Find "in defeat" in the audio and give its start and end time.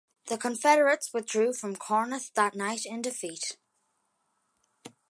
2.87-3.55